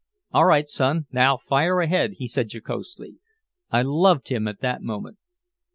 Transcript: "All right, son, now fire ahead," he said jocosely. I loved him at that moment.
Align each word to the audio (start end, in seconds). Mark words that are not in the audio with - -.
"All 0.31 0.45
right, 0.45 0.67
son, 0.67 1.05
now 1.11 1.37
fire 1.37 1.79
ahead," 1.79 2.13
he 2.17 2.27
said 2.27 2.49
jocosely. 2.51 3.19
I 3.69 3.83
loved 3.83 4.29
him 4.29 4.47
at 4.47 4.61
that 4.61 4.81
moment. 4.81 5.19